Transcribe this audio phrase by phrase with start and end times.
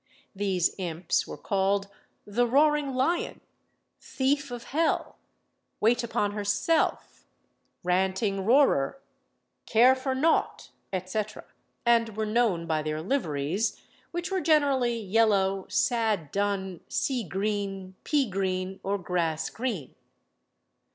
[0.35, 1.87] These imps were called,
[2.25, 3.39] "The Roaring Lion,"
[3.99, 5.17] "Thief of Hell,"
[5.79, 7.27] "Wait upon Herself,"
[7.83, 8.99] "Ranting Roarer,"
[9.67, 10.71] "Care for Naught,"
[11.05, 11.21] &c.,
[11.85, 13.79] and were known by their liveries,
[14.09, 19.93] which were generally yellow, sad dun, sea green, pea green, or grass green.